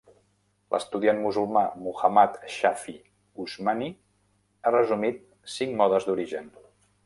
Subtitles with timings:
[0.77, 2.95] L"estudiant musulmà Muhammad Shafi
[3.45, 3.91] Usmani
[4.63, 5.23] ha resumit
[5.59, 6.53] cinc modes d"origen.